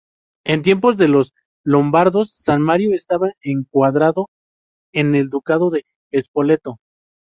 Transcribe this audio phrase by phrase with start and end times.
[0.45, 1.31] En tiempos de los
[1.63, 4.29] lombardos San Marino estaba encuadrado
[4.95, 5.85] en el Ducado de
[6.19, 6.79] Spoleto.